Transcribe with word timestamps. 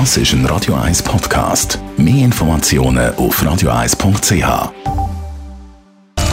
Das 0.00 0.16
ist 0.16 0.32
ein 0.32 0.44
Radio 0.46 0.74
1 0.74 1.04
Podcast. 1.04 1.78
Mehr 1.96 2.24
Informationen 2.24 3.14
auf 3.14 3.40
radio1.ch. 3.40 4.72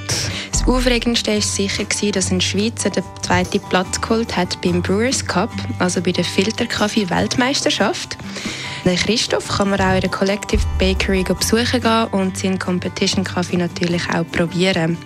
Das 0.63 0.69
Aufregendste 0.69 1.33
war 1.33 1.41
sicher, 1.41 1.83
dass 2.11 2.31
ein 2.31 2.39
Schweizer 2.39 2.91
den 2.91 3.03
zweiten 3.23 3.59
Platz 3.69 3.99
geholt 3.99 4.37
hat 4.37 4.61
beim 4.61 4.83
Brewers 4.83 5.25
Cup, 5.25 5.49
also 5.79 6.01
bei 6.01 6.11
der 6.11 6.23
Filterkaffee-Weltmeisterschaft. 6.23 8.15
Den 8.85 8.95
Christoph 8.95 9.47
kann 9.47 9.71
man 9.71 9.81
auch 9.81 9.95
in 9.95 10.01
der 10.01 10.11
Collective 10.11 10.61
Bakery 10.77 11.23
besuchen 11.23 11.81
gehen 11.81 12.07
und 12.11 12.37
seinen 12.37 12.59
Competition 12.59 13.23
Kaffee 13.23 13.57
natürlich 13.57 14.03
auch 14.13 14.23
probieren. 14.31 14.99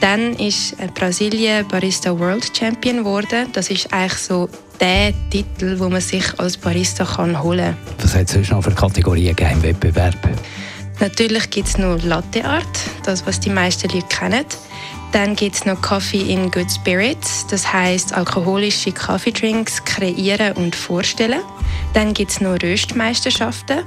Dann 0.00 0.34
ist 0.34 0.74
Brasilien 0.94 1.66
Barista 1.68 2.18
World 2.18 2.50
Champion 2.56 2.98
geworden. 2.98 3.46
Das 3.52 3.70
ist 3.70 3.92
eigentlich 3.92 4.18
so 4.18 4.48
der 4.80 5.12
Titel, 5.30 5.78
wo 5.78 5.88
man 5.88 6.00
sich 6.00 6.24
als 6.40 6.56
Barista 6.56 7.06
holen 7.18 7.34
kann. 7.34 7.76
Was 8.02 8.16
hat 8.16 8.26
es 8.26 8.32
sonst 8.32 8.50
noch 8.50 8.64
für 8.64 8.72
Kategorien 8.72 9.36
im 9.38 9.62
Wettbewerb? 9.62 10.16
Natürlich 11.00 11.50
gibt 11.50 11.68
es 11.68 11.78
noch 11.78 12.02
Latte 12.02 12.44
Art, 12.44 12.66
das 13.04 13.24
was 13.26 13.38
die 13.38 13.50
meisten 13.50 13.88
Leute 13.90 14.06
kennen. 14.08 14.44
Dann 15.12 15.36
gibt 15.36 15.54
es 15.54 15.64
noch 15.64 15.80
Coffee 15.80 16.32
in 16.32 16.50
Good 16.50 16.70
Spirits, 16.70 17.46
das 17.46 17.72
heißt 17.72 18.12
alkoholische 18.12 18.92
Kaffeedrinks 18.92 19.84
kreieren 19.84 20.52
und 20.56 20.76
vorstellen. 20.76 21.40
Dann 21.94 22.12
gibt 22.12 22.32
es 22.32 22.40
noch 22.40 22.60
Röstmeisterschaften. 22.62 23.84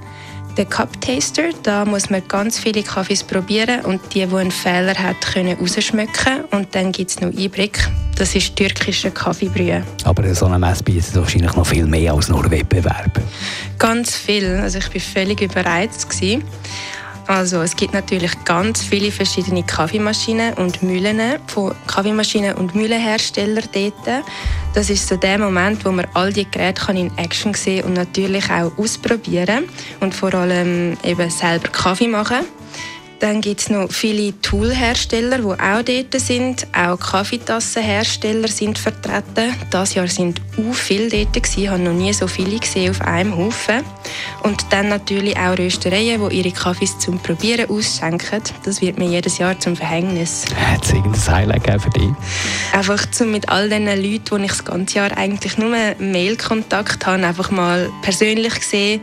Der 0.57 0.65
Cup 0.65 0.99
Taster, 0.99 1.49
da 1.63 1.85
muss 1.85 2.09
man 2.09 2.27
ganz 2.27 2.59
viele 2.59 2.83
Kaffees 2.83 3.23
probieren 3.23 3.85
und 3.85 4.01
die, 4.13 4.25
die 4.25 4.35
einen 4.35 4.51
Fehler 4.51 4.95
hat, 4.95 5.21
können 5.33 5.57
rausschmecken. 5.57 6.45
Und 6.51 6.75
dann 6.75 6.91
gibt 6.91 7.11
es 7.11 7.21
noch 7.21 7.31
Ibrik, 7.31 7.87
das 8.17 8.35
ist 8.35 8.55
türkischer 8.55 9.11
Kaffeebrühe. 9.11 9.83
Aber 10.03 10.33
so 10.33 10.47
eine 10.47 10.59
Messe 10.59 10.83
bietet 10.83 11.15
wahrscheinlich 11.15 11.55
noch 11.55 11.67
viel 11.67 11.85
mehr 11.85 12.13
als 12.13 12.27
nur 12.27 12.49
Wettbewerb. 12.51 13.21
Ganz 13.77 14.15
viel, 14.15 14.59
also 14.61 14.79
ich 14.79 14.93
war 14.93 15.01
völlig 15.01 15.41
überreizt. 15.41 16.09
Gewesen. 16.09 16.43
Also 17.31 17.61
es 17.61 17.77
gibt 17.77 17.93
natürlich 17.93 18.43
ganz 18.43 18.83
viele 18.83 19.09
verschiedene 19.09 19.63
Kaffeemaschinen 19.63 20.53
und 20.55 20.83
Mühlen 20.83 21.39
von 21.47 21.73
Kaffeemaschinen 21.87 22.55
und 22.55 22.75
Mühlenherstellern 22.75 23.63
dort. 23.71 24.25
Das 24.73 24.89
ist 24.89 25.07
so 25.07 25.15
der 25.15 25.37
Moment, 25.37 25.85
wo 25.85 25.93
man 25.93 26.07
all 26.13 26.33
die 26.33 26.43
Geräte 26.43 26.91
in 26.91 27.17
Action 27.17 27.53
sehen 27.53 27.85
und 27.85 27.93
natürlich 27.93 28.51
auch 28.51 28.77
ausprobieren 28.77 29.63
und 30.01 30.13
vor 30.13 30.33
allem 30.33 30.97
eben 31.05 31.29
selber 31.29 31.69
Kaffee 31.69 32.09
machen. 32.09 32.39
Dann 33.21 33.39
gibt 33.39 33.61
es 33.61 33.69
noch 33.69 33.91
viele 33.91 34.33
Toolhersteller, 34.41 35.37
die 35.37 35.43
auch 35.43 35.83
dort 35.83 36.19
sind. 36.19 36.65
Auch 36.75 36.97
Kaffeetassenhersteller 36.97 38.47
sind 38.47 38.79
vertreten. 38.79 39.53
Das 39.69 39.93
Jahr 39.93 40.07
sind 40.07 40.41
auch 40.57 40.73
viele 40.73 41.07
dort. 41.07 41.37
Ich 41.55 41.69
habe 41.69 41.83
noch 41.83 41.93
nie 41.93 42.11
so 42.13 42.25
viele 42.25 42.57
gesehen 42.57 42.89
auf 42.89 42.99
einem 43.01 43.37
Haufen. 43.37 43.83
Und 44.41 44.65
dann 44.71 44.89
natürlich 44.89 45.37
auch 45.37 45.55
Röstereien, 45.55 46.27
die 46.27 46.35
ihre 46.35 46.51
Kaffees 46.51 46.97
zum 46.97 47.19
Probieren 47.19 47.69
ausschenken. 47.69 48.41
Das 48.65 48.81
wird 48.81 48.97
mir 48.97 49.07
jedes 49.07 49.37
Jahr 49.37 49.59
zum 49.59 49.75
Verhängnis. 49.75 50.45
Hat 50.55 50.83
es 50.83 50.91
irgendein 50.91 51.27
Highlight 51.27 51.81
für 51.81 51.89
dich? 51.91 52.09
Einfach 52.73 53.05
zum 53.11 53.31
mit 53.31 53.49
all 53.49 53.69
den 53.69 53.85
Leuten, 53.85 54.39
die 54.39 54.45
ich 54.45 54.51
das 54.51 54.65
ganze 54.65 54.95
Jahr 54.95 55.15
eigentlich 55.15 55.59
nur 55.59 55.75
Mailkontakt 55.99 57.05
habe, 57.05 57.23
einfach 57.23 57.51
mal 57.51 57.91
persönlich 58.01 58.55
sehen 58.65 59.01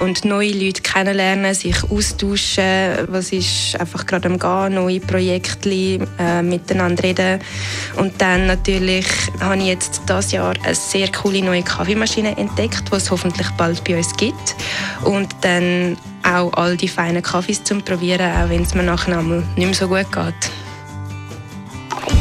und 0.00 0.24
neue 0.24 0.50
Leute 0.50 0.82
kennenlernen, 0.82 1.54
sich 1.54 1.84
austauschen, 1.84 3.06
was 3.06 3.30
ist 3.60 3.80
einfach 3.80 4.06
gerade 4.06 4.28
am 4.28 4.38
Gehen, 4.38 4.74
neue 4.74 5.00
Projekte 5.00 6.06
äh, 6.18 6.42
miteinander 6.42 7.02
reden. 7.02 7.40
Und 7.96 8.20
dann 8.20 8.46
natürlich 8.46 9.06
habe 9.40 9.56
ich 9.58 9.66
jetzt 9.66 10.02
dieses 10.08 10.32
Jahr 10.32 10.54
eine 10.62 10.74
sehr 10.74 11.10
coole 11.12 11.42
neue 11.42 11.62
Kaffeemaschine 11.62 12.36
entdeckt, 12.36 12.84
die 12.90 12.96
es 12.96 13.10
hoffentlich 13.10 13.48
bald 13.56 13.82
bei 13.84 13.96
uns 13.96 14.14
gibt. 14.16 14.56
Und 15.04 15.28
dann 15.42 15.96
auch 16.22 16.52
all 16.54 16.76
die 16.76 16.88
feinen 16.88 17.22
Kaffees 17.22 17.62
zum 17.64 17.82
Probieren, 17.82 18.32
auch 18.32 18.48
wenn 18.48 18.62
es 18.62 18.74
mir 18.74 18.82
nachher 18.82 19.18
einmal 19.18 19.42
nicht 19.56 19.66
mehr 19.66 19.74
so 19.74 19.88
gut 19.88 20.10
geht. 20.12 20.50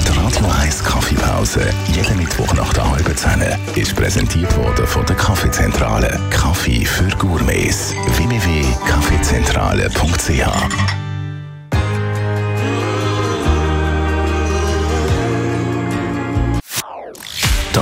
Die 0.06 0.12
Radio 0.18 0.46
1 0.62 0.84
Kaffeepause, 0.84 1.62
jeden 1.94 2.18
Mittwoch 2.18 2.54
nach 2.54 2.74
der 2.74 2.90
halben 2.90 3.16
Zehn, 3.16 3.42
ist 3.76 3.96
präsentiert 3.96 4.54
worden 4.58 4.86
von 4.88 5.06
der 5.06 5.16
Kaffeezentrale. 5.16 6.20
Kaffee 6.30 6.84
für 6.86 7.08
Gourmets. 7.18 7.94
www.kaffeezentrale.ch 8.18 10.99